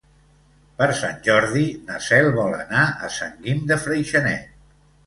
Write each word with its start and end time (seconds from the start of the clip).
Per 0.79 0.87
Sant 0.99 1.19
Jordi 1.27 1.67
na 1.91 2.01
Cel 2.09 2.33
vol 2.41 2.59
anar 2.63 2.89
a 3.09 3.13
Sant 3.21 3.41
Guim 3.47 3.65
de 3.75 3.83
Freixenet. 3.87 4.55